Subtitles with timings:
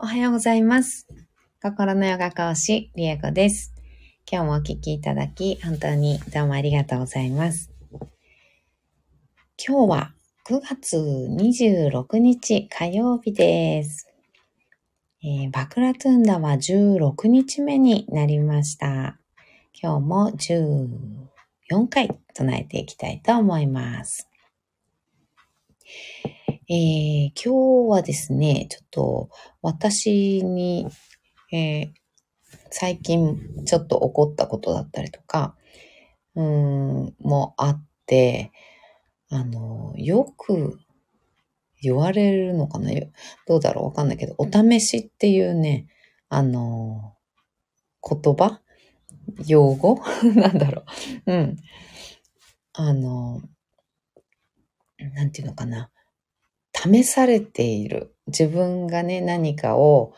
[0.00, 1.08] おはようございます。
[1.60, 3.74] 心のヨガ講師、リエコです。
[4.30, 7.72] 今日もお聞きいただき、本当にどうもありがとうございます。
[9.60, 10.14] 今日は
[10.46, 14.06] 9月26日火曜日です。
[15.24, 19.18] えーバクラトゥンダは16日目になりました。
[19.74, 24.28] 今日も14回唱えていきたいと思います。
[26.70, 29.30] えー今日はですね、ちょっと
[29.62, 30.86] 私に、
[31.50, 31.88] えー
[32.70, 35.54] 最近ちょっと起こったことだったりとか、
[36.34, 38.52] うん、もあって、
[39.30, 40.78] あの、よく
[41.82, 42.90] 言われるのかな？
[43.46, 43.84] どうだろう？
[43.86, 45.86] わかんないけど、お試しっていうね、
[46.28, 47.14] あの、
[48.06, 48.60] 言葉？
[49.46, 50.02] 用語？
[50.36, 50.84] なんだろ
[51.26, 51.32] う。
[51.32, 51.56] うん。
[52.74, 53.40] あの、
[55.14, 55.90] なんていうのかな？
[56.78, 58.14] 試されている。
[58.28, 60.14] 自分がね、何かを、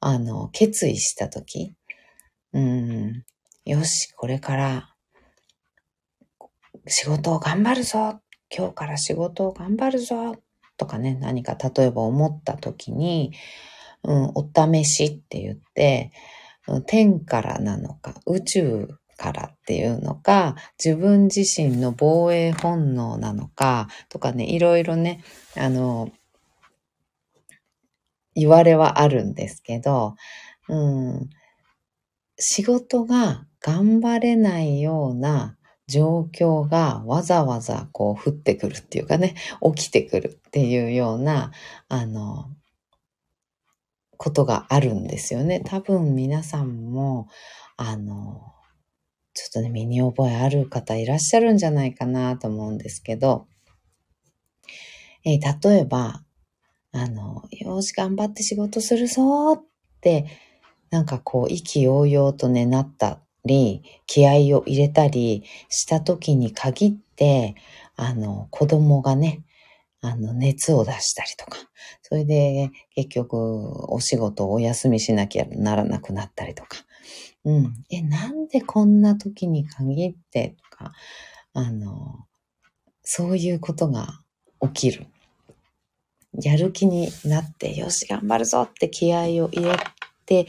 [0.00, 1.74] あの、決意したとき、
[2.52, 3.24] うん、
[3.64, 4.94] よし、これから
[6.86, 8.20] 仕事を頑張るぞ。
[8.54, 10.36] 今日から仕事を頑張るぞ。
[10.76, 13.32] とかね、何か例えば思ったときに、
[14.02, 16.12] うん、お試しって言って、
[16.86, 25.22] 天からなのか、宇宙からっていうのか、自分自身の防衛本能なのか、とかね、いろいろね、
[25.56, 26.10] あの、
[28.34, 30.16] 言われはあるんですけど、
[30.68, 31.30] うん、
[32.38, 39.34] 仕事が頑張れないような状況がわざわざこう降ってくるっていうかね、
[39.74, 41.52] 起きてくるっていうような、
[41.88, 42.50] あの、
[44.16, 45.60] ことがあるんですよね。
[45.60, 47.28] 多分皆さんも、
[47.76, 48.53] あの、
[49.34, 53.46] ちょっとね、身に覚えある方いらっしゃるんじゃないかなと思うんですけど、
[55.24, 56.22] えー例えば、
[56.92, 59.64] あの、よし、頑張って仕事するぞっ
[60.00, 60.26] て、
[60.90, 67.56] なんかこう、意気揚々とね、なったり、気合を入れたりした時に限って、
[67.96, 69.42] あの、子供がね、
[70.00, 71.58] あの、熱を出したりとか、
[72.02, 76.78] それで結局、お仕事をお休みしなきゃならなくなったりとか、
[77.44, 77.84] うん。
[77.90, 80.92] え、なんでこんな時に限ってとか、
[81.52, 82.26] あの、
[83.02, 84.20] そういうことが
[84.60, 85.06] 起きる？
[86.42, 89.76] やる気になって、よし、頑張るぞって気合を入れ
[90.26, 90.46] て、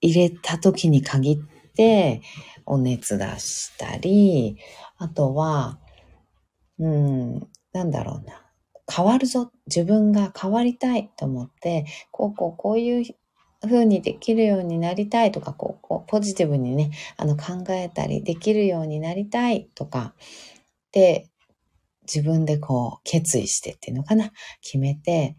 [0.00, 1.38] 入れた時に限っ
[1.74, 2.22] て、
[2.66, 4.58] お熱出したり、
[4.98, 5.78] あとは、
[6.78, 8.42] うん、なんだろうな。
[8.88, 9.50] 変わるぞ。
[9.66, 13.16] 自分が変わりたいと思って、こうこうこういう
[13.66, 20.14] 風にできるようになりたいとか、こう、こうポジティブにね、あの考えたりできるようになりたいとか、
[20.92, 21.28] で、
[22.02, 24.30] 自分でこう決意してっていうのかな、
[24.62, 25.36] 決めて、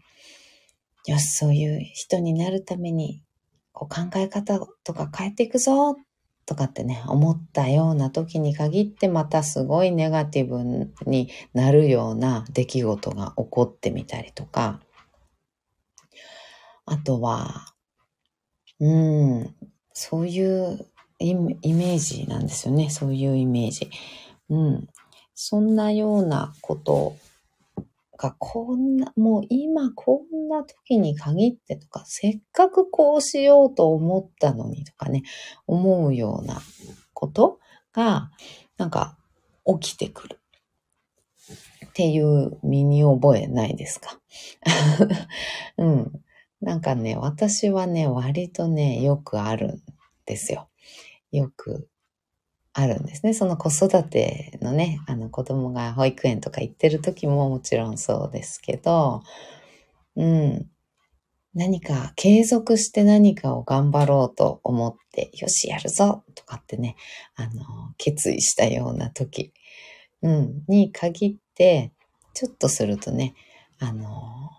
[1.06, 3.22] よし、そういう人になるために、
[3.72, 5.96] こう考え方とか変えていくぞ、
[6.48, 10.64] とかってね、思ったような時に限ってまたすごいネガティブ
[11.04, 14.80] になるような出来事が起こってみたりとか、
[16.86, 17.74] あとは、
[18.80, 19.54] うん、
[19.92, 20.86] そういう
[21.18, 22.90] イメージなんですよね。
[22.90, 23.90] そういうイメージ。
[24.50, 24.88] うん。
[25.34, 27.16] そんなようなこと
[28.16, 35.22] が、こんな、もう今こんな時に限ってとか、せっかくこうしようと思ったのにとかね、
[35.66, 36.60] 思うような
[37.14, 37.58] こと
[37.92, 38.30] が、
[38.76, 39.16] なんか
[39.80, 40.38] 起きてくる。
[41.86, 44.20] っていう身に覚えないですか？
[45.78, 46.24] うん。
[46.60, 49.82] なんかね、私はね、割とね、よくあるん
[50.26, 50.68] ですよ。
[51.30, 51.88] よく
[52.72, 53.34] あるんですね。
[53.34, 59.22] その子育てのね、あの子供が保育園とか行ってる時ももちろんそうですけど、
[60.16, 60.66] うん。
[61.54, 66.94] 何か継続して何かを頑張ろうと思って、よし、やるぞとかってね、
[67.34, 67.64] あの、
[67.96, 69.52] 決意したような時、
[70.22, 71.92] うん、に限って、
[72.34, 73.34] ちょっとするとね、
[73.80, 74.57] あの、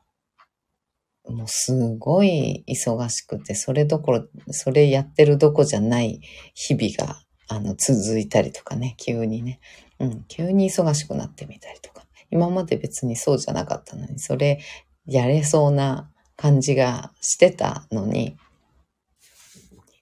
[1.30, 6.22] もうすごい忙しくて、それどころ、それやってるどこじゃない
[6.54, 9.60] 日々が、あの、続いたりとかね、急にね、
[10.00, 12.06] うん、急に忙しくなってみたりとか。
[12.31, 14.60] 今まで別にそうじゃなかったのに、それ
[15.06, 18.38] やれそうな感じがしてたのに、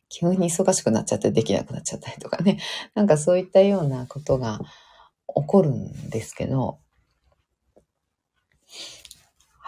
[0.10, 2.60] 急に忙しくなっちゃってできなくなっちゃったりとかね。
[2.96, 4.60] なんかそういったようなことが
[5.28, 6.80] 起こるんですけど、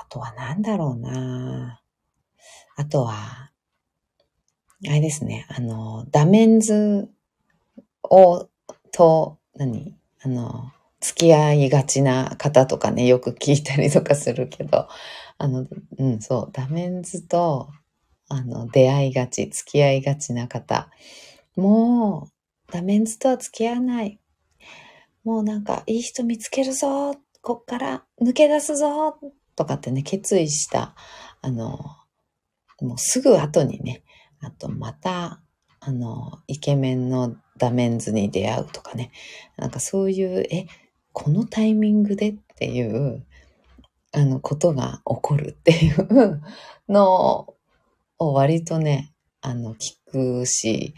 [0.10, 1.82] とは何だろうな。
[2.76, 3.52] あとは、
[4.88, 7.10] あれですね、あの、ダメンズ
[8.04, 8.48] を、
[8.92, 9.96] と、何？
[10.22, 10.72] あの、
[11.02, 14.88] 付き合いがちな方とかね、よく聞いたりとかするけど、
[15.38, 15.66] あの、
[15.98, 17.70] うん、そう、ダメンズと、
[18.30, 20.90] あの、出会いがち、付き合いがちな方。
[21.56, 22.30] も
[22.70, 24.20] う、ダメンズとは付き合わない。
[25.24, 27.16] もうなんか、いい人見つけるぞ。
[27.42, 29.18] こっから抜け出すぞ。
[29.60, 30.96] とかってね、決意した、
[31.42, 31.80] あの、
[32.80, 34.04] もうすぐ後にね、
[34.40, 35.42] あとまた、
[35.82, 39.12] あの、イケメンのダメンズに出会うとかね、
[39.58, 40.68] なんかそういう、え、
[41.12, 43.26] このタイミングでっていう、
[44.14, 46.42] あの、ことが起こるっていう
[46.88, 47.54] の
[48.18, 50.94] を割とね、あの、聞くし、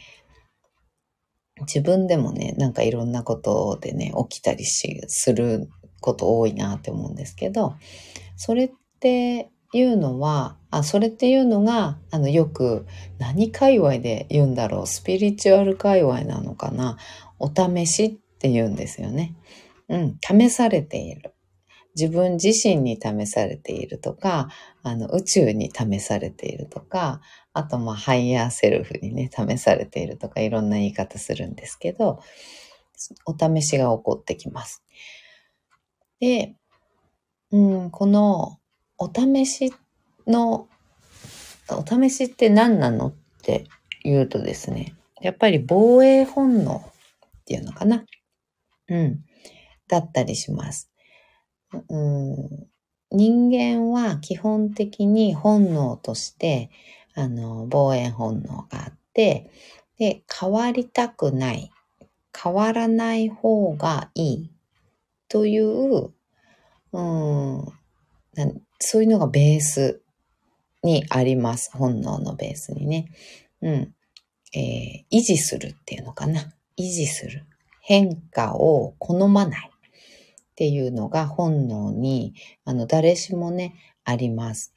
[1.61, 5.67] 自分でもね、なんかいろんなことでね、起きたりし、する
[5.99, 7.75] こと多いなって思うんですけど、
[8.43, 12.87] それっていうのは、あ、それっていうのが、あの、よく、
[13.19, 16.97] 何界隈で言うんだろう、スピリチュアル界隈なのかな、
[17.37, 19.35] お試しって言うんですよね。
[19.89, 21.35] うん、試されている。
[21.95, 24.49] 自分自身に試されているとか、
[24.81, 27.21] あの、宇宙に試されているとか、
[27.53, 32.19] あと、まあ、ハイヤーセルフにね、試されているとか、いろんな言い方するんですけど、
[33.27, 34.83] お試しが起こってきます。
[36.19, 36.55] で、
[37.51, 38.59] うん、この
[38.97, 39.73] お試し
[40.27, 40.67] の、
[41.69, 43.13] お試しって何なのっ
[43.43, 43.65] て
[44.03, 48.05] 言うとですね、やっぱり防衛本能っていうのかな。
[48.87, 49.23] うん。
[49.87, 50.89] だったりします。
[51.89, 52.67] うん、
[53.11, 56.69] 人間は基本的に本能として、
[57.13, 59.51] あの、防衛本能があって、
[59.97, 61.71] で、変わりたくない、
[62.37, 64.51] 変わらない方がいい
[65.27, 66.11] という、
[66.93, 67.65] うん、
[68.79, 70.01] そういうのがベース
[70.83, 71.71] にあります。
[71.73, 73.11] 本能のベースにね。
[73.61, 73.93] うん。
[74.53, 76.53] えー、維持するっていうのかな。
[76.77, 77.45] 維持する。
[77.81, 79.71] 変化を好まない。
[79.71, 82.33] っていうのが本能に、
[82.65, 84.73] あの、誰しもね、あります。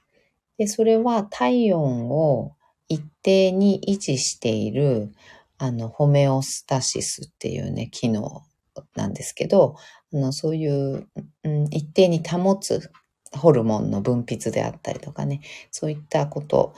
[0.57, 2.55] で、それは体温を
[2.89, 5.13] 一定に維持している、
[5.59, 8.45] あの、ホメオスタシスっていうね、機能
[8.95, 9.77] なんですけど、
[10.13, 11.09] あの、そういう、
[11.45, 12.91] うん、一定に保つ
[13.37, 15.41] ホルモンの分泌であったりとかね、
[15.71, 16.75] そういったこと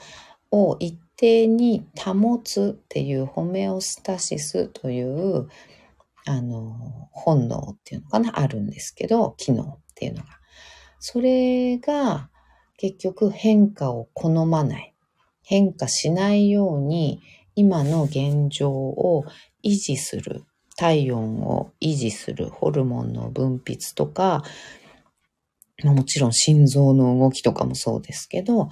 [0.51, 5.47] を一定に保つっていうホメオスタシスという、
[6.25, 10.29] あの、本能っていうのかな、あるんですけど、機能っていうのが。
[10.99, 12.29] それが
[12.77, 14.93] 結局変化を好まない。
[15.43, 17.21] 変化しないように
[17.55, 19.23] 今の現状を
[19.63, 20.43] 維持する。
[20.77, 24.43] 体温を維持するホルモンの分泌とか、
[25.83, 28.69] もちろん心臓の動きとかもそうですけど、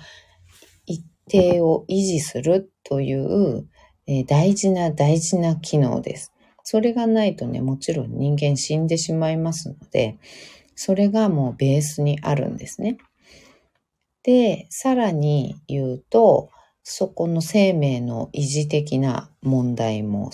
[0.86, 3.68] 一定を維持するという、
[4.08, 6.32] えー、大事な大事な機能です。
[6.64, 10.18] それがないとね、もちろん人間死んでしまいますので、
[10.76, 12.98] それがもうベースにあるんですね。
[14.24, 16.50] で、さらに言うと、
[16.84, 20.32] そこの生命の維持的な問題も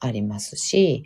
[0.00, 1.04] ありますし、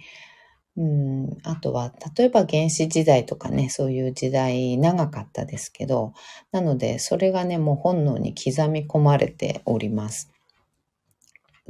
[0.76, 6.14] うん、あとは、例えば原始時代とかね、そういう時代長かったですけど、
[6.50, 10.32] なので、それがね、もう本能に刻み込まれております。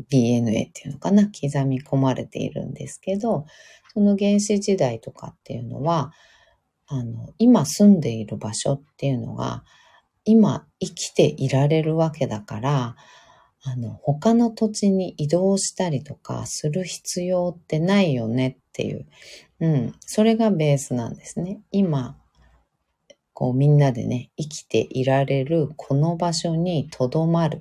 [0.09, 3.47] DNA っていうのかな、刻み込まれているんですけど、
[3.93, 6.13] その原始時代とかっていうのは、
[6.87, 9.65] あの、今住んでいる場所っていうのが、
[10.25, 12.97] 今生きていられるわけだから、
[13.67, 19.07] あの、他の土地に移動したりとかする必要ってないよねっていう。
[19.61, 19.95] うん。
[20.01, 21.61] それがベースなんですね。
[21.71, 22.19] 今、
[23.33, 27.61] こうみんなでね、生きていられるこの場所に留まるっ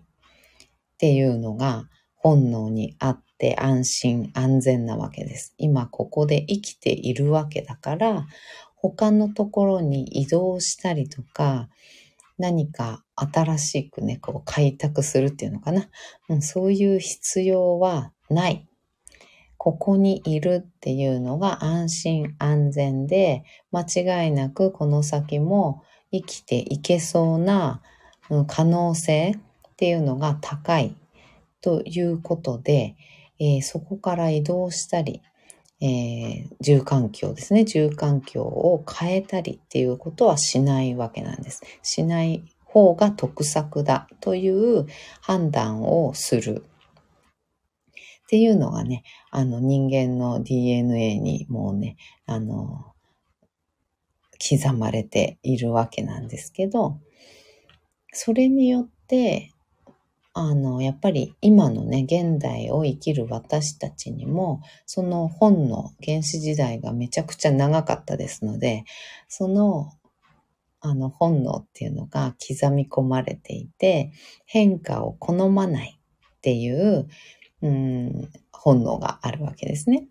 [0.98, 5.54] ていうのが、本能にあって安心安全なわけです。
[5.58, 8.28] 今ここで生きているわけだから、
[8.76, 11.70] 他のところに移動したりとか、
[12.38, 15.88] 何か新しくね、こう開拓するっていうのかな。
[16.29, 18.67] うん、そういう必要はない。
[19.58, 27.82] ここにいるっていうのが安心安全で、間違いなくこの先も生きていけそうな
[28.48, 30.96] 可能性っていうのが高い
[31.62, 32.96] ということで、
[33.39, 35.22] えー、そこから移動したり、
[35.82, 37.65] えー、住環境ですね。
[37.65, 41.62] 住環境を変えたりっていうことはしないわけなんです。
[41.82, 42.43] しない
[42.74, 44.88] 方が得策だという
[45.22, 46.65] 判断をする。
[48.24, 52.94] っていうのがね、あの人間の DNA にもうね、あの、
[54.39, 57.00] 刻まれているわけなんですけど、
[58.12, 59.53] それによって
[60.36, 68.84] あの、やっぱり今のね、現代を生きる私たちにも、その本の原始時代がめちゃくちゃ長かったですので、
[69.27, 69.92] その、
[70.86, 74.12] あの本能っていうのが刻み込まれていて、
[74.46, 77.08] 変化を好まないっていう、
[77.62, 80.08] うん、本能があるわけですね。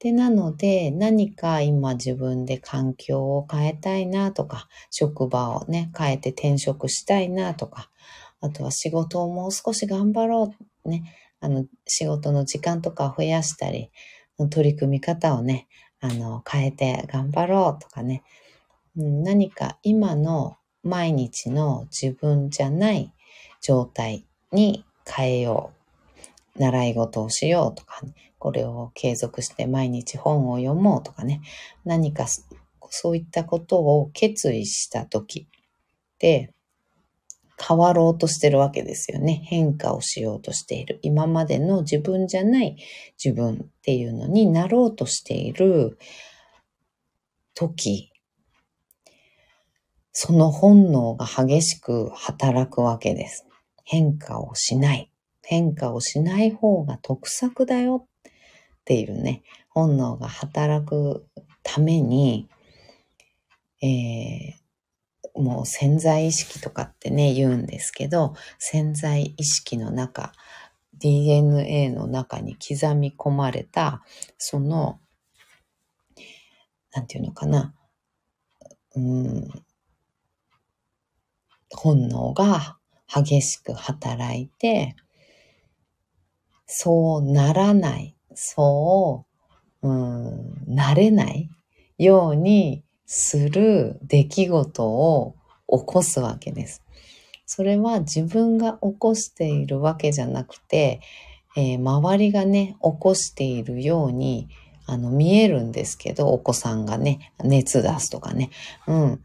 [0.00, 7.88] で、なので、何か今自分で環境を変えたいなとか、職場をね、変えて転職したいなとか、
[8.40, 10.88] あとは仕事をもう少し頑張ろう。
[10.88, 11.14] ね。
[11.38, 13.90] あの、仕事の時間とかを増やしたり、
[14.50, 15.68] 取り組み方をね、
[16.00, 18.24] あの、変えて頑張ろうとかね。
[18.96, 23.12] 何か今の毎日の自分じゃない
[23.60, 25.72] 状態に変えよ
[26.56, 26.60] う。
[26.60, 31.40] 習い事をしようとか、ね、これを継続して毎日本を読もうとかね。
[31.84, 32.26] 何か
[32.90, 35.48] そういったことを決意した時
[36.18, 36.52] で、
[37.62, 39.42] 変わろうとしてるわけですよね。
[39.44, 40.98] 変化をしようとしている。
[41.02, 42.76] 今までの自分じゃない
[43.22, 45.98] 自分っていうのになろうとしている
[47.54, 48.09] 時、
[50.12, 53.46] その本能が激しく働くわけです。
[53.84, 55.10] 変化をしない。
[55.42, 58.30] 変化をしない方が得策だよっ
[58.84, 61.26] ていうね、本能が働く
[61.62, 62.48] ために、
[63.82, 70.32] えー、もう潜在意識とかってね、言うんですけど、潜在意識の中、
[70.98, 74.02] DNA の中に刻み込まれた、
[74.38, 75.00] その、
[76.92, 77.74] なんていうのかな、
[78.94, 79.48] うん、
[81.76, 82.76] 本能が
[83.12, 84.96] 激しく働いて、
[86.66, 89.26] そうならない、そ
[89.82, 91.50] う、うん、なれない
[91.98, 95.34] ようにする出来事を
[95.68, 96.82] 起こすわけです。
[97.46, 101.00] それは自分が起こしているわけじゃなくて、
[101.56, 104.48] えー、周りがね、起こしているように、
[104.86, 108.50] あの、見えるんですけど、お子さんがね、熱出すとかね。
[108.86, 109.24] うん。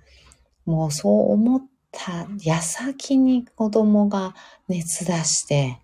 [0.66, 1.62] もうそう思っ
[1.96, 4.36] た矢先に子供が
[4.68, 5.80] 熱出して、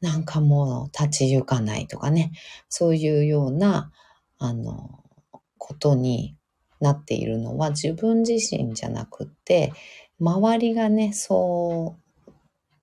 [0.00, 2.32] なんかもう立ち行かないとかね。
[2.68, 3.90] そういうような、
[4.38, 5.02] あの、
[5.58, 6.36] ことに
[6.80, 9.72] なっているのは自分自身じゃなくって、
[10.18, 11.96] 周りがね、そ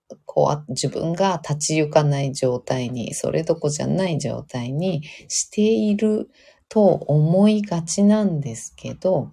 [0.10, 6.30] う、こう、自分が立ち行かない状態に、それどこじゃない状態にしている
[6.70, 9.32] と思いがちなんですけど、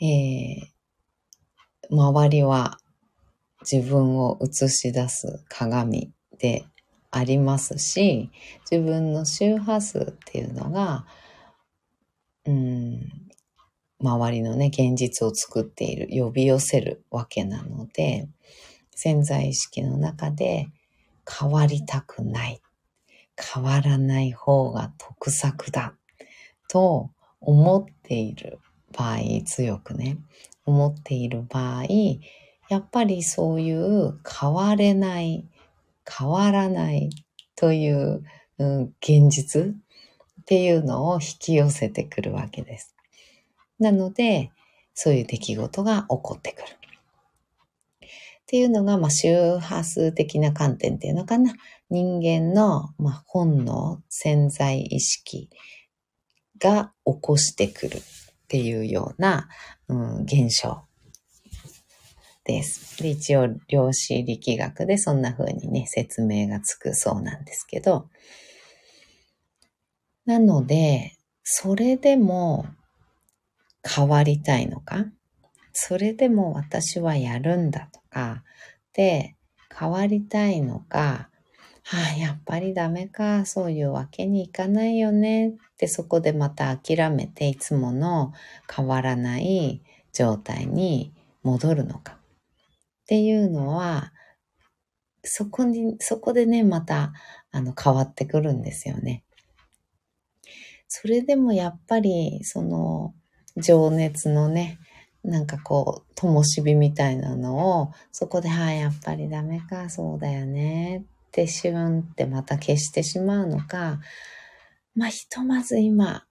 [0.00, 0.77] えー、
[1.90, 2.78] 周りは
[3.70, 6.64] 自分を映し出す鏡で
[7.10, 8.30] ありますし、
[8.70, 11.06] 自分の周波数っていうのが、
[12.44, 13.28] うん、
[14.00, 18.28] 周りのね、現実を作っている、呼び寄せるわけなので、
[18.90, 20.68] 潜在意識の中で
[21.28, 22.60] 変わりたくない。
[23.40, 25.94] 変わらない方が得策だ。
[26.68, 28.58] と思っている
[28.92, 30.18] 場合、強くね、
[30.68, 31.84] 思っている場合、
[32.68, 35.48] やっぱりそういう変われない、
[36.06, 37.10] 変わらない
[37.56, 38.22] という、
[38.58, 42.94] うん、現実っていうのを引き寄せてくるわけです。
[43.78, 44.50] なので、
[44.94, 46.66] そういう出来事が起こってくる。
[46.68, 46.68] っ
[48.46, 51.54] ていうのが、まあ、周波数的な観点っていうのかな。
[51.90, 55.50] 人間の、まあ、本能、潜在意識
[56.58, 58.00] が起こしてくるっ
[58.48, 59.48] ていうような、
[59.88, 60.82] うん、現象。
[62.44, 63.02] です。
[63.02, 68.08] で、一応、量子力学でそんな風にね、説明がつくそうなんですけど、
[70.24, 72.66] なので、それでも
[73.86, 75.06] 変わりたいのか？
[75.72, 78.44] それでも私はやるんだとか、
[78.94, 79.36] で、
[79.78, 81.30] 変わりたいのか、
[81.90, 85.48] はあ、やっぱりダメか、そういうわけにいかないよね。
[85.48, 88.34] ってそこでまた諦めていつもの
[88.70, 89.80] 変わらない
[90.12, 92.12] 状態に戻るのか。
[92.12, 92.16] っ
[93.06, 94.12] ていうのは、
[95.24, 97.14] そこに、そこでね、また、
[97.52, 99.24] あの、変わってくるんですよね。
[100.88, 103.14] それでもやっぱり、その、
[103.56, 104.78] 情熱のね、
[105.24, 114.00] なんかこう、灯火みたいなのを、そこで、はい、やっぱりダメか、そうだよね、ってシュンってまた消してしまうのか、
[114.94, 116.24] まあ、ひとまず今、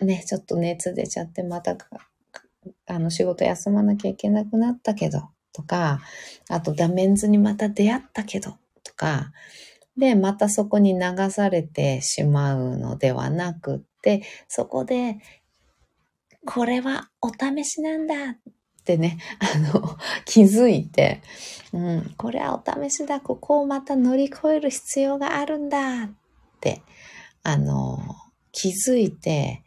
[0.00, 1.76] ね、ちょっと熱出ちゃって、また、
[2.86, 6.00] あの、仕事休まなきゃいけなくなったけど、とか、
[6.48, 9.32] あとダメンズにまた出会ったけど、とか、
[9.96, 15.18] で、またそこに流されてしまうのではなくって、そこで、
[16.46, 18.38] これはお試しなんだ
[18.88, 21.20] ってね、 あの、気づいて、
[21.74, 26.10] うん、これはお試しだ、ここをまた乗り越える必要があるんだっ
[26.60, 26.80] て、
[27.42, 27.98] あの、
[28.50, 29.62] 気づいて、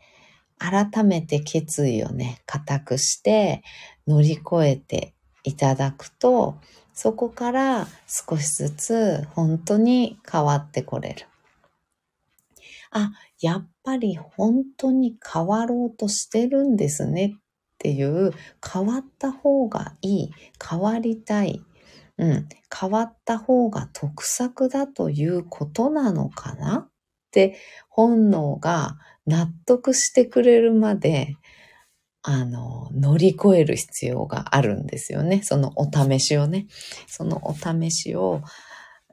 [0.57, 3.63] 改めて決意をね、固くして
[4.07, 5.13] 乗り越えて
[5.43, 6.59] いただくと、
[6.93, 11.25] そこから少しずつ本当に変わってこれる。
[12.91, 17.40] あ、やっぱり本当に変わろうとしてるんですね
[17.81, 18.31] っていう
[18.71, 20.31] 変わった方がいい、
[20.69, 21.63] 変わりたい、
[22.19, 22.47] うん、
[22.79, 26.77] 変わった方が得策だということなのかな？
[26.77, 26.89] っ
[27.31, 27.57] て
[27.89, 31.37] 本能が納得してくれるまで
[32.21, 35.41] あの、乗り越える必要があるんですよね。
[35.41, 36.67] そのお試しをね。
[37.07, 38.41] そのお試しを、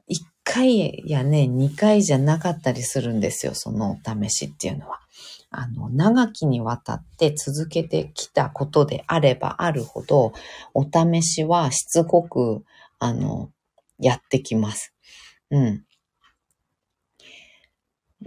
[0.09, 3.55] 1回やね、2回じゃなかったりするんですよ。
[3.55, 4.99] そのお試しっていうのは。
[5.51, 10.33] あの、長きにわたって続けてきたことであればあるほど、
[10.73, 12.63] お試しはしつこく、
[12.99, 13.51] あの、
[13.99, 14.93] やってきます。
[15.49, 15.83] うん。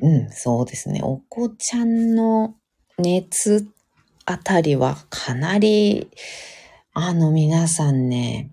[0.00, 1.00] うん、そうですね。
[1.02, 2.56] お子ちゃんの
[2.98, 3.68] 熱
[4.24, 6.08] あたりはかなり、
[6.94, 8.50] あの皆さんね、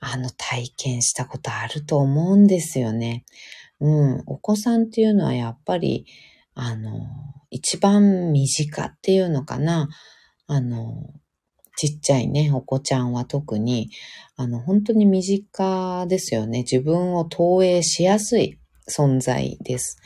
[0.00, 3.24] あの体験したことあると思うんですよね。
[3.80, 6.06] うん、お子さんっていうのはやっぱり、
[6.54, 7.06] あの、
[7.50, 9.88] 一番身近っていうのかな。
[10.46, 11.10] あの、
[11.76, 13.90] ちっちゃいね、お子ちゃんは特に、
[14.36, 16.60] あの、本当に身近ですよね。
[16.60, 19.98] 自分を投影しやすい存在です。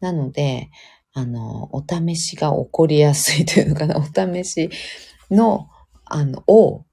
[0.00, 0.70] なので、
[1.12, 4.70] あの、お試しが起こりやすいというのかな、 お試し
[5.30, 5.68] の、
[6.04, 6.84] あの、を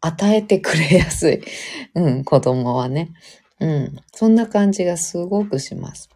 [0.00, 1.40] 与えてくれやすい。
[1.94, 3.12] うん、子供はね。
[3.60, 6.08] うん、そんな感じがすごくします。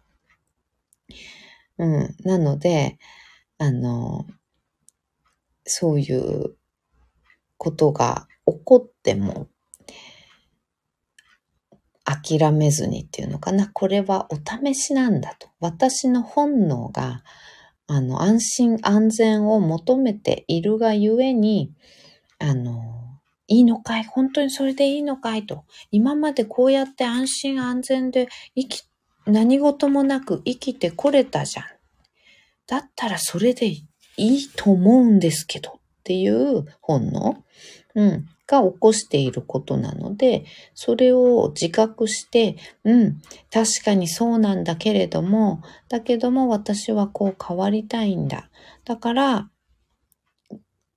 [1.77, 2.97] うん、なので、
[3.57, 4.25] あの、
[5.65, 6.55] そういう
[7.57, 9.47] ことが起こっても、
[12.03, 13.67] 諦めずにっていうのかな。
[13.73, 15.49] これはお試しなんだと。
[15.59, 17.23] 私の本能が、
[17.87, 21.73] あの、安心安全を求めているがゆえに、
[22.37, 24.03] あの、いいのかい？
[24.03, 25.47] 本当にそれでいいのかい？
[25.47, 25.65] と。
[25.91, 28.83] 今までこうやって安心安全で生き、
[29.25, 31.65] 何事もなく生きてこれたじゃん。
[32.67, 33.85] だったらそれでい
[34.17, 37.43] いと思うんですけどっていう本能？
[37.95, 38.29] うん。
[38.47, 48.49] が起こしていることなので、それを自覚して、うん、確かにそうなんだけれども、だけども私はこう変わりたいんだ。
[48.83, 49.49] だから、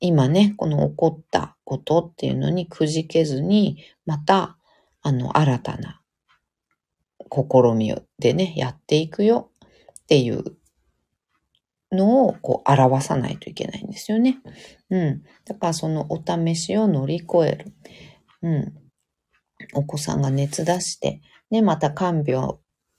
[0.01, 4.59] 今ね、この起こったことっていうのにくじけずに、また、
[5.01, 5.98] あの、新たな
[7.31, 9.51] 試みでね、やっていくよ
[10.03, 10.57] っていう
[11.93, 14.39] のをこう表さないといけないんですよね。
[14.91, 15.23] うん。
[15.45, 17.73] だからそのお試しを乗り越える。
[18.43, 18.75] うん。
[19.75, 22.57] お子さんが熱出して、ね、また看病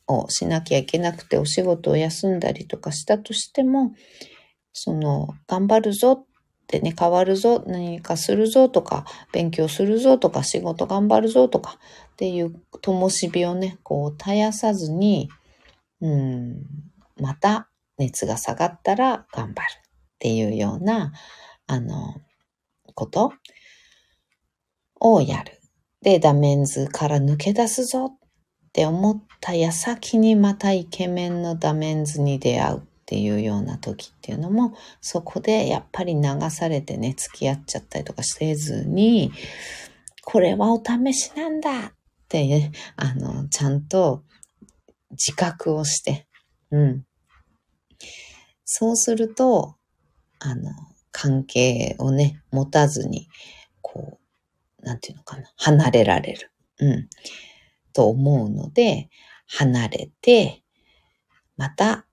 [0.08, 3.94] をしなきゃいけなくてお仕事を休んだりとかしたとしても、
[4.74, 6.26] その、頑張るぞっ
[6.70, 9.04] てね、変わるぞ、何かするぞとか、
[9.34, 11.80] 勉強するぞとか、仕事頑張るぞとか
[12.12, 15.30] っていう灯火をね、こう絶やさずに、
[16.00, 16.62] うん、
[17.20, 19.82] また熱が下がったら頑張るっ
[20.20, 21.12] ていうような、
[21.66, 22.22] あの、
[22.94, 23.34] こと
[25.00, 25.60] をやる。
[26.04, 28.18] で、ダメンズから抜け出すぞっ
[28.74, 39.32] て思った矢先にまたイケメンのダメンズに出会うっていうような時っていうのも、そこでやっぱり流されてね、付き合っちゃったりとかせずに、
[40.24, 41.92] これはお試しなんだっ
[42.28, 44.22] てね、あの、ちゃんと
[45.10, 46.28] 自覚をして、
[46.70, 47.06] うん。
[48.64, 49.74] そうすると、
[50.38, 50.70] あの、
[51.12, 53.28] 関係をね、持たずに、
[53.82, 54.20] こ
[54.84, 56.52] う、なんていうのかな、離れられる。
[56.78, 57.10] うん。
[57.92, 59.10] と思うので、
[59.48, 60.62] 離れて、
[61.58, 62.06] また、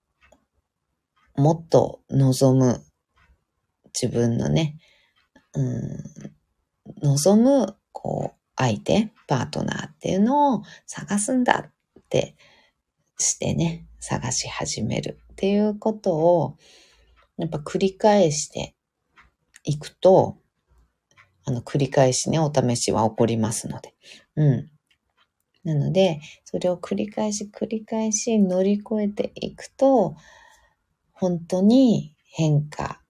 [1.37, 2.83] もっと望む
[4.01, 4.79] 自分のね、
[5.55, 6.03] うん、
[7.03, 11.73] 望む、こう、相手、パートナーっていうのを探すんだっ
[12.09, 12.37] て
[13.19, 16.57] してね、探し始めるっていうことを、
[17.39, 18.75] やっぱ繰り返して
[19.65, 20.39] いくと、
[21.45, 23.95] あの、繰り返しね、お試しは起こりますので。
[24.37, 24.71] うん。
[25.65, 30.17] なので、それを繰り返し繰り返し乗り越えていくと、
[31.19, 33.01] 本当に変化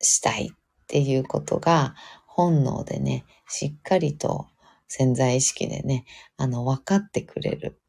[0.00, 0.56] したいっ
[0.88, 1.94] ていうことが
[2.26, 4.48] 本能でね、しっかりと
[4.88, 6.04] 潜在意識でね、
[6.36, 7.80] あの、分かってくれる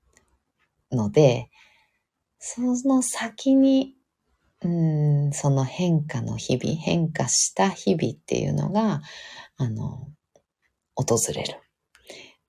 [0.91, 1.49] ので、
[2.39, 3.95] その先に、
[4.61, 9.01] うん、その変化の日々、変化した日々っていうのが、
[9.57, 10.07] あの、
[10.95, 11.59] 訪れる。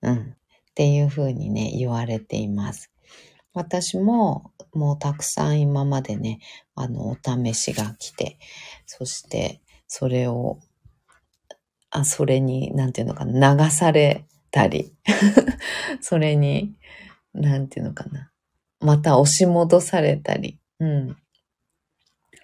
[0.03, 0.17] うん。
[0.19, 0.35] っ
[0.75, 2.93] ていうふうにね、言われています。
[3.55, 6.41] 私ももうたくさん今までね、
[6.75, 8.39] あの、お試しが来て、
[8.87, 10.59] そしてそれを、
[11.91, 14.95] あ、それに、なんていうのかな、流されたり、
[16.01, 16.75] それに、
[17.33, 18.31] なんていうのかな、
[18.81, 21.17] また押し戻されたり、うん、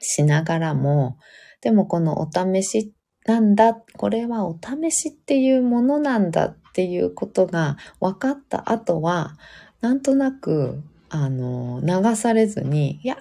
[0.01, 1.19] しながらも、
[1.61, 2.95] でもこのお試し
[3.27, 9.37] なんだ、これはお試しっていうものなんだっていうことが分かった後は、
[9.81, 10.83] なんとなく、
[11.15, 13.17] あの、流されずに、いや、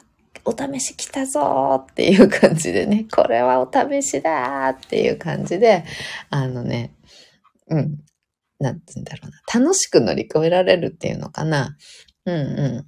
[0.45, 5.85] お試し来たぞっていう感じでね、 これはお試しだっていう感じで、
[6.31, 6.91] あのね、
[7.67, 8.03] うん、
[8.57, 11.77] なんて言うんだろうな、楽しく乗り越えられるっていうのかな。
[12.25, 12.39] うんう
[12.79, 12.87] ん。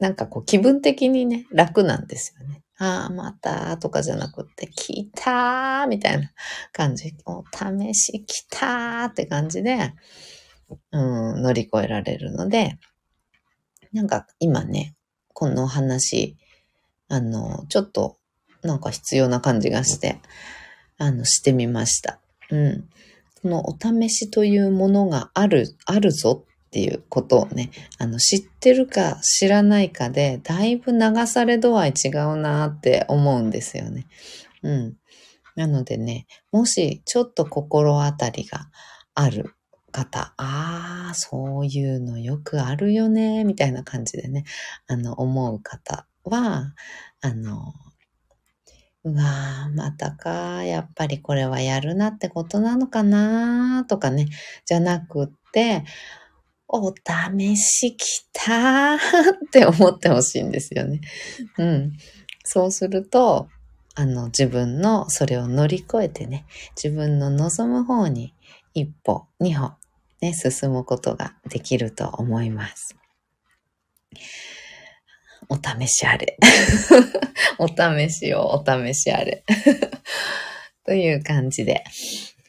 [0.00, 2.62] なんかこう気分的にね、楽なんですよね。
[2.78, 6.32] ああ、またとかじゃなくって、来たーみたいな
[6.72, 7.14] 感じ。
[7.26, 9.92] お試し来たーって感じで、
[10.90, 10.98] う
[11.38, 12.76] ん、乗り越えられるので、
[13.94, 14.96] なんか今ね、
[15.32, 16.36] この話、
[17.08, 18.18] あの、ちょっと
[18.62, 20.20] なんか必要な感じがして、
[20.98, 22.20] あの、してみました。
[22.50, 22.88] うん。
[23.40, 34.06] このお試しというものがある、あるぞっていうことをね、あの、知ってるか知らないかで、だいぶ流され度合い違うなって思うんですよね。
[34.64, 34.96] うん。
[35.54, 38.70] なのでね、もしちょっと心当たりが
[39.14, 39.54] ある
[39.94, 44.44] 方、ああ、そういうのよくあるよね、みたいな感じでね、
[44.88, 46.74] あの、思う方は、
[47.20, 47.72] あの、
[49.04, 54.26] うわー、またか、やっぱりこれはやるなってことなのかなとかね、
[54.66, 55.84] じゃなくって、
[56.66, 58.98] お試し来たっ
[59.52, 61.02] て思ってほしいんですよね。
[61.58, 61.92] うん。
[62.44, 63.48] そうすると、
[63.94, 66.46] あの、自分のそれを乗り越えてね、
[66.82, 68.34] 自分の望む方に
[68.72, 69.74] 一歩、二歩、
[70.24, 72.96] ね、進むことができると思います。
[75.50, 76.38] お試しあれ。
[77.60, 79.44] お試しをお試しあれ。
[80.86, 81.84] という感じで、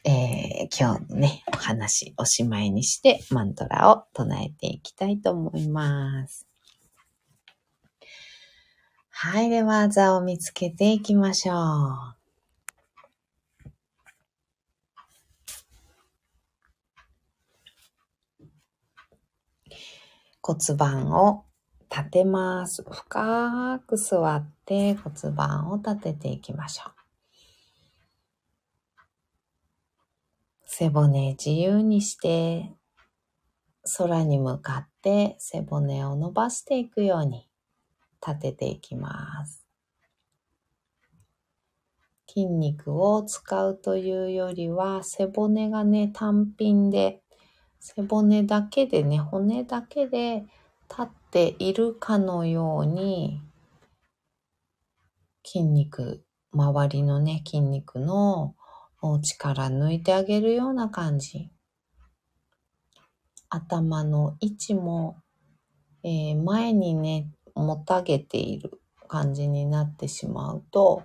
[0.04, 6.46] えー、今日のね、お話おしまいにしてマントラを唱えていきたいと思います。
[9.10, 12.15] はい、では座を見つけていきましょう。
[20.46, 21.44] 骨盤を
[21.90, 22.84] 立てます。
[22.88, 26.92] 深く座って骨盤を立てていきましょう。
[30.64, 32.70] 背骨自由にして
[33.98, 37.48] 空に向かって背骨を伸ばしていくように
[38.24, 39.66] 立てていきます。
[42.28, 47.20] 筋肉を使うというよりは背骨がね単品で
[47.80, 50.44] 背骨だけでね、骨だけで
[50.88, 53.40] 立っているかのように、
[55.44, 58.54] 筋肉、周りのね、筋肉の
[59.22, 61.50] 力抜いてあげるような感じ。
[63.48, 65.22] 頭の位置も、
[66.02, 71.04] えー、前にね、もたげている感じになってしまうと、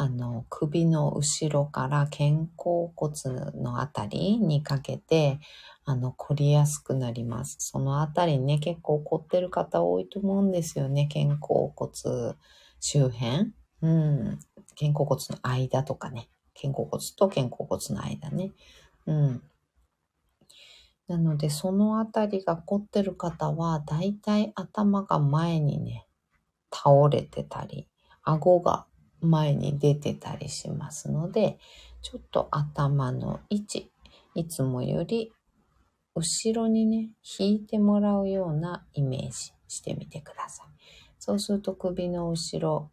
[0.00, 3.12] あの、首の後ろから肩甲骨
[3.60, 5.40] のあたりにかけて、
[5.84, 7.56] あの、凝りやすくなります。
[7.58, 11.08] そのあたりね、結構凝ってる方多いと思うんですよね。
[11.12, 11.90] 肩甲骨
[12.78, 13.52] 周辺。
[13.82, 14.38] うん。
[14.78, 16.30] 肩甲骨の間とかね。
[16.54, 18.52] 肩甲骨と肩甲骨の間ね。
[19.06, 19.42] うん。
[21.08, 26.06] なので、そのあたりが凝ってる方は、だいたい頭が前にね、
[26.72, 27.88] 倒れてたり、
[28.22, 28.86] 顎が
[29.20, 31.58] 前に出てたりしますので、
[32.02, 33.90] ちょっと頭の位置、
[34.34, 35.32] いつもより
[36.18, 40.66] 後ろにね、引いてもらうようなイメージしてみてください。
[41.18, 42.90] そうすると首の後ろ、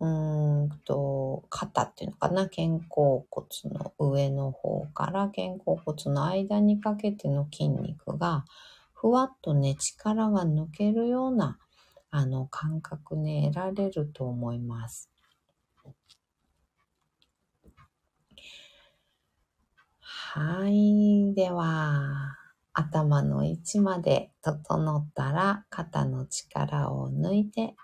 [0.00, 8.44] うんと、肩っていうのかな、肩甲骨の上の方から肩甲骨の間にかけての筋肉が、
[8.92, 11.58] ふわっとね、力が抜けるような、
[12.10, 15.10] あの、感覚ね、得られると思います。
[20.38, 21.32] はい。
[21.34, 22.36] では、
[22.74, 27.74] 頭の位置まで整ったら、肩の力を抜いて、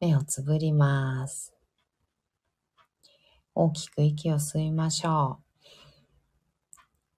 [0.00, 1.54] 目をつぶります。
[3.54, 6.46] 大きく息を吸いましょう。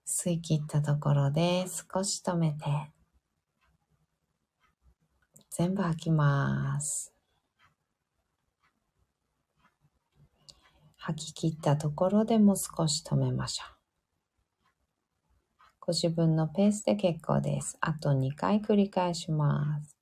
[0.04, 2.90] 吸い切ったところで少し止めて、
[5.50, 7.14] 全部吐きます。
[10.96, 13.77] 吐き切ったところでも少し止めましょう。
[15.80, 17.76] ご自分のペースで結構です。
[17.80, 19.96] あと2回繰り返します。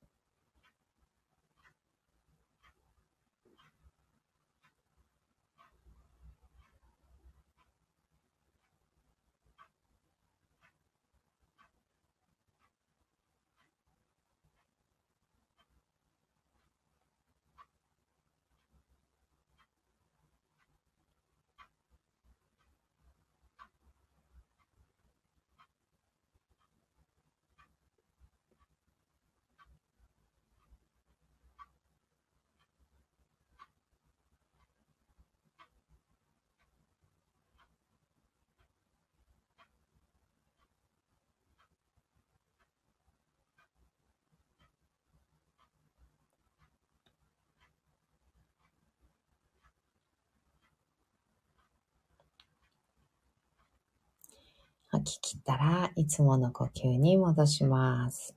[54.89, 58.35] 吐き切ったらいつもの呼吸に戻します。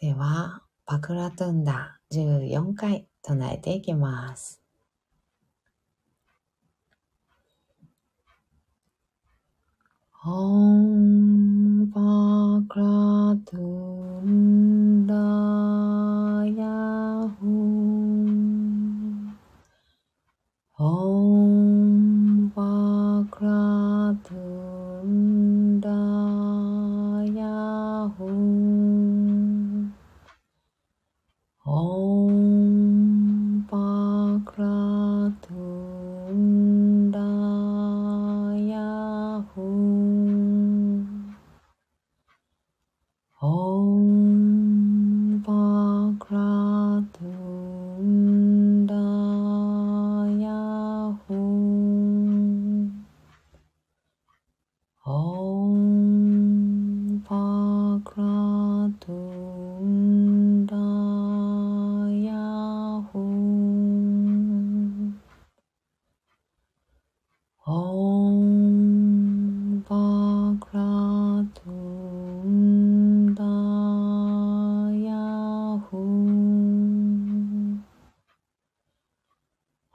[0.00, 4.62] では、パクラトゥンダ14回唱えていきます。
[10.24, 12.00] オンパ
[12.68, 12.84] クラ
[13.44, 13.60] トゥ
[14.22, 14.75] ンダ
[20.88, 21.15] Oh.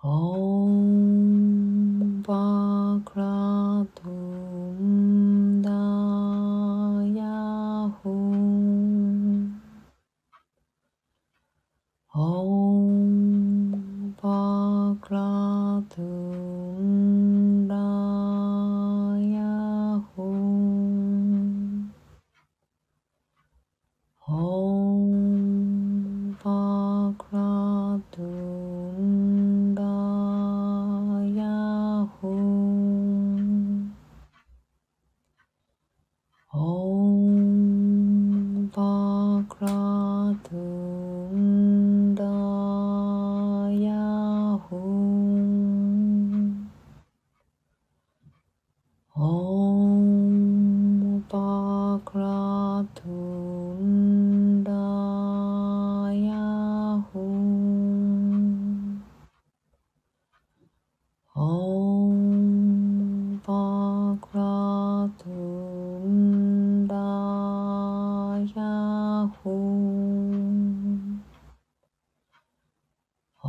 [0.04, 0.81] 哦。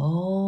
[0.04, 0.41] Oh.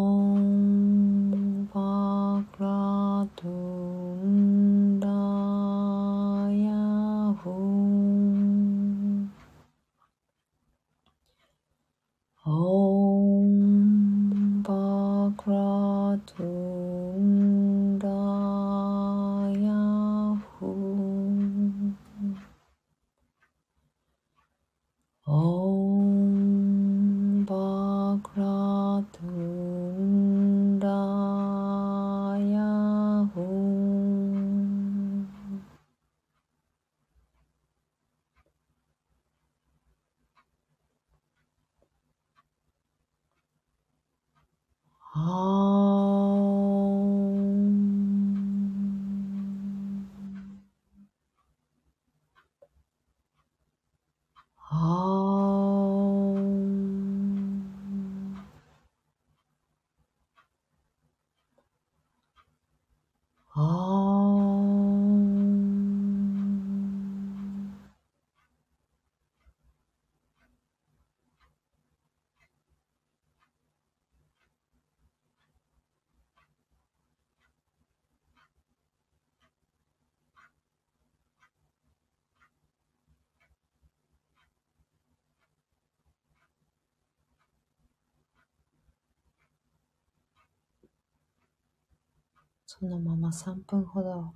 [92.80, 94.34] そのまま3分ほど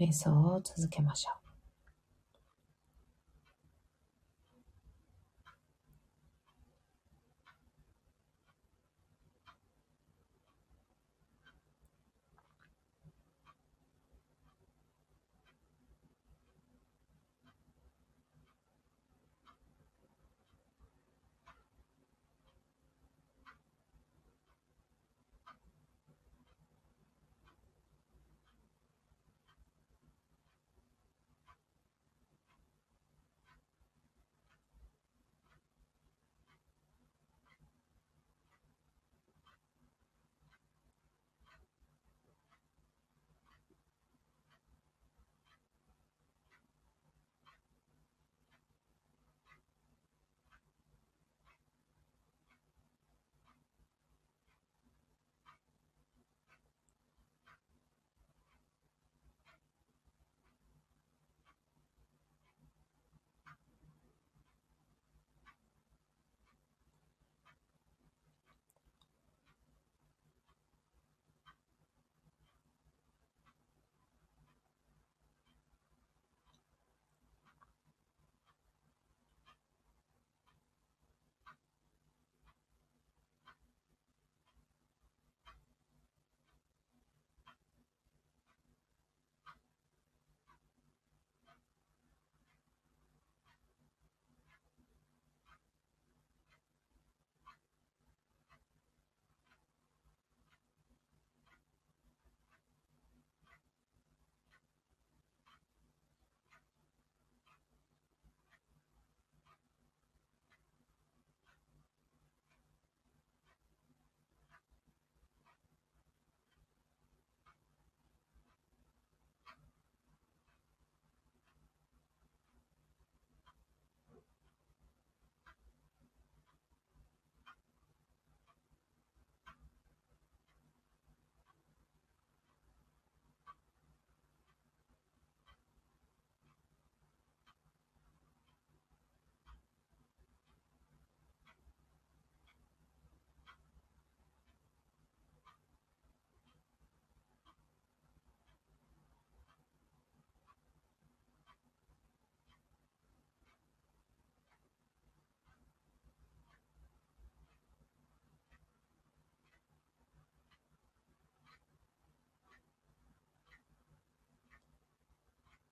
[0.00, 1.43] 瞑想を続けましょう。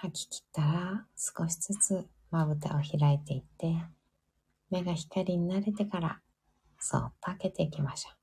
[0.00, 3.74] 吐き切ったら少しずつまぶたを開いていって
[4.70, 6.20] 目が光に慣れてから
[6.78, 8.22] そっと開けていきましょう。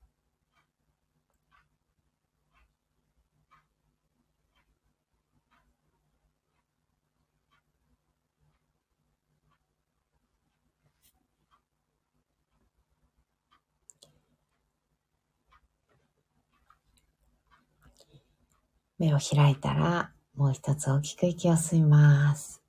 [18.99, 22.62] 目を開いたらもう一つ大きく息を吸います。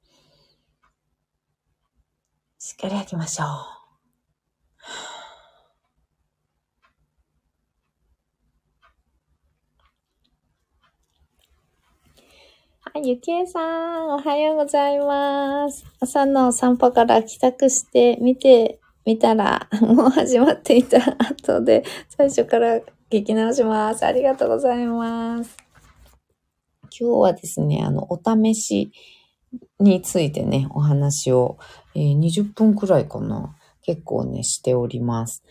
[2.59, 3.47] しっかり吐きましょう。
[12.93, 15.87] はい、ゆきえさん、おはようございます。
[16.01, 24.05] 朝の散歩から帰宅して見てみたら、 もう始まっていた後で、最初から聞き直します。
[24.05, 25.70] ありがとうございます。
[26.99, 28.93] 今日はですね、あの、お試し
[29.79, 31.59] についてね、お話を、
[31.95, 33.57] えー、20分くらいかな。
[33.83, 35.43] 結構ね、しております。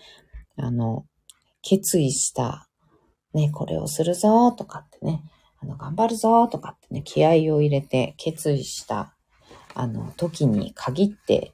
[0.58, 1.06] あの、
[1.62, 2.68] 決意した、
[3.34, 5.24] ね、これをするぞとかってね、
[5.62, 9.14] あの、頑張るぞとかってね、気合を入れて決意した、
[9.76, 11.54] あの、時に限って、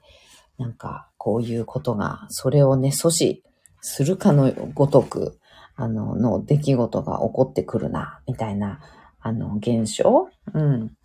[0.57, 3.41] なんか、こういうことが、それをね、阻止
[3.81, 5.39] するかのごとく、
[5.75, 8.79] あの、の出来事が起こってくるな、みたいな、
[9.25, 10.29] あの、現象？
[10.53, 10.95] うん。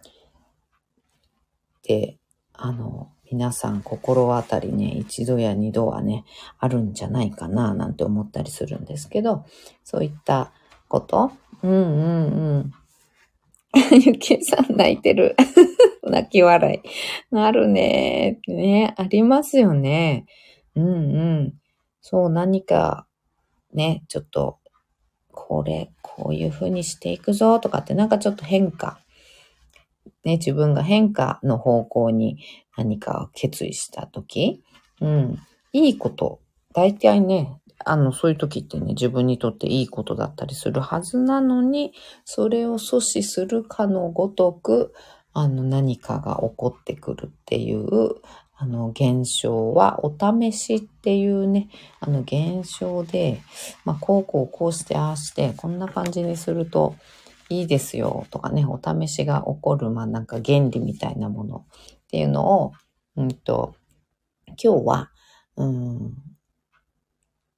[1.83, 2.18] で、
[2.53, 6.27] あの、皆さん心当たりね、一度や二度はね、
[6.59, 9.47] あるんじゃないかな、なんて思ったりするんですけど、
[9.85, 10.53] そういった
[10.89, 12.73] こと、うんうんうん。
[14.05, 15.35] ゆきさん泣いてる。
[16.05, 17.35] 泣き笑い。
[17.35, 18.39] なるね。
[18.47, 20.27] ね、ありますよね。
[20.77, 21.55] うんうん。
[22.03, 23.07] そう、何か、
[23.73, 24.60] ね、ちょっと、
[25.49, 29.01] これ、こういう風にしていくぞとかって、なんかちょっと変化。
[30.24, 32.38] ね、自分が変化の方向に
[32.76, 34.62] 何かを決意したとき、
[35.01, 35.38] うん、
[35.72, 36.41] いいこと。
[36.74, 44.93] 大体ね、あの、そういう時ってね、自分にとっていいことだったりするはずなのに、それを阻止するかのごとく、
[45.32, 48.16] あの、何かが起こってくるっていう、
[48.63, 53.41] あの、現象は、お試しっていうね、あの、現象で、
[53.87, 56.95] まあ、こうこうこうして、ああして、こんな感じにすると
[57.49, 62.73] いいですよ、とかね、お試しが起こる、まあ、なんか原理みたいなものっていうのを、
[63.17, 63.75] うんと、
[64.63, 65.11] 今日は、
[65.57, 66.15] うん、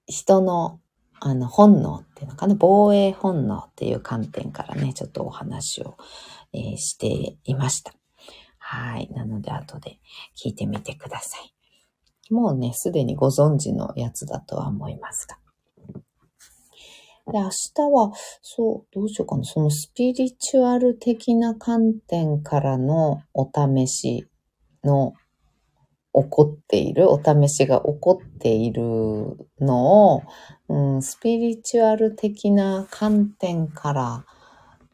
[0.07, 0.79] 人の
[1.25, 5.97] あの本能っていうのかな、防衛本能っていう観点からね、ちょっとお話を、
[6.53, 7.93] えー、していました。
[8.73, 9.11] はい。
[9.13, 9.99] なので後で
[10.35, 12.33] 聞いてみてください。
[12.33, 15.37] もうね、すでにご存知のやつだとは思いますが。
[17.31, 19.45] で、明日は、そう、どうしようかな。
[19.45, 24.27] そのスピリチュアル的な観点からのお試し
[24.83, 25.13] の
[26.15, 28.83] 起こっている、お試しが起こっている
[29.61, 30.23] のを、
[30.71, 34.25] うん、スピリチュアル的な観点から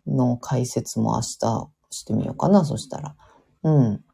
[0.05, 3.15] の解説も明日してみようかな、そしたら。
[3.63, 4.05] うん。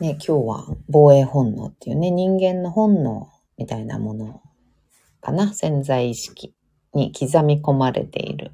[0.00, 4.42] ね、今日は防衛本能っていうね、人間の本能みたいなもの
[5.20, 6.54] かな、潜在意識
[6.92, 8.52] に刻み込まれている、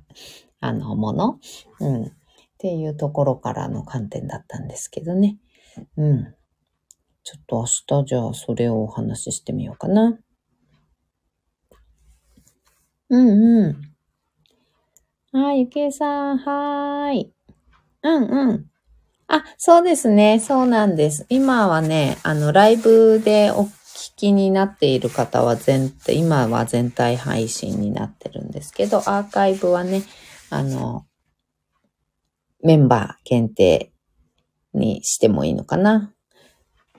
[0.61, 1.41] あの、もの。
[1.81, 2.05] うん。
[2.05, 2.09] っ
[2.59, 5.39] ていうところからの観点だったんですけどね。
[5.97, 6.35] うん。
[7.23, 10.19] ちょっと明日じゃあそれをお話ししてみようかな。
[13.09, 13.29] うん
[13.65, 13.91] うん。
[15.33, 17.33] はい、ゆきえさん、はーい。
[18.03, 18.70] うんうん。
[19.33, 20.41] あ、そうですね。
[20.41, 21.25] そうなんです。
[21.29, 23.71] 今はね、あの、ライブでお聞
[24.17, 30.03] きになっている方は全、今は全体配信になってるんですけど、アーカイブはね、
[30.51, 31.07] あの、
[32.65, 33.93] メンバー限定
[34.75, 36.13] にしてもいいのかな。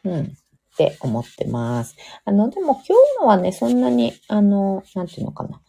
[0.05, 0.21] うん。
[0.21, 0.27] っ
[0.77, 1.97] て思ってます。
[2.23, 5.61] あの、でも今日のはね、そんなに、あの、なんていうのかな。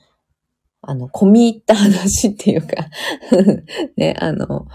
[0.80, 2.86] あの、込み入った話っていうか
[3.96, 4.68] ね、あの、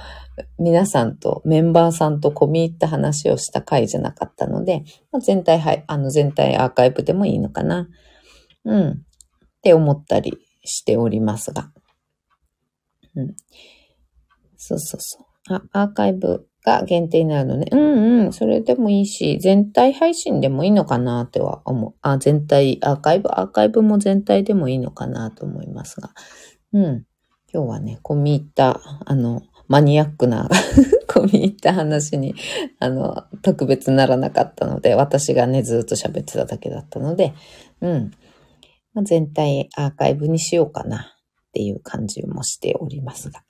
[0.59, 7.87] 皆さんと、メンバーさんと込み入った話をした回じゃなかったので、まあ、全体、はい、あの、全体アーカイブでもいいのかな。
[8.65, 8.89] うん。
[8.89, 8.95] っ
[9.61, 11.71] て思ったりしておりますが。
[13.15, 13.35] うん。
[14.57, 15.19] そうそうそ
[15.49, 15.53] う。
[15.53, 17.67] あ、アーカイブが限定になるのね。
[17.71, 21.93] うんうん、それでもいいし、全体配信でもいいのかなっては思う。
[22.01, 26.11] あ、全体、アーカイブ、アーカイブも全体でもいいのかなと思いますが。
[26.73, 27.05] うん。
[27.51, 30.49] 今日はね、込み入った、あの、マニアックな
[31.07, 32.35] 込み入った話に、
[32.79, 37.33] あの、特別ならなかったので、私がね、ずっと喋ってただけだったので、
[37.81, 38.11] うん。
[38.93, 43.43] まあ、全体アーカイブにしようかなっていう感じもしておりますが。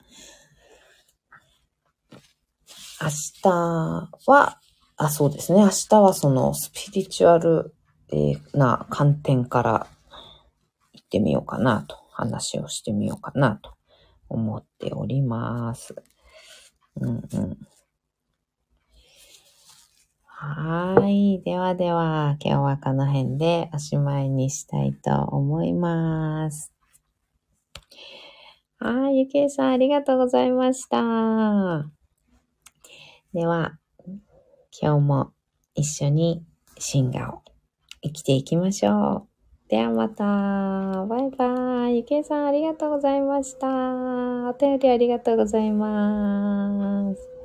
[3.00, 3.08] 明
[3.42, 4.58] 日は、
[4.96, 5.60] あ、そうですね。
[5.60, 7.74] 明日はそのスピリチュアル
[8.52, 9.86] な観点から
[10.92, 13.77] 行ってみようかなと、話をしてみようかなと
[14.28, 15.94] 思っております。
[17.00, 17.58] うんうん。
[20.24, 21.42] はい。
[21.42, 26.72] ではでは、今日はこの辺でおしまいにしたいと思います。
[28.78, 29.18] はい。
[29.18, 31.90] ゆきえさん、ありがとうございました。
[33.34, 33.78] では、
[34.80, 35.32] 今日も
[35.74, 36.44] 一緒に
[36.78, 37.42] 進化を
[38.02, 39.37] 生きていきましょう。
[39.68, 40.24] ではまた。
[41.06, 41.98] バイバイ。
[41.98, 43.66] ゆけいさんありがとうございました。
[44.48, 47.37] お便りありがとうございます。